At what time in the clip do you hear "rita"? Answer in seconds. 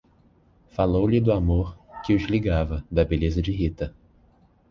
3.51-3.93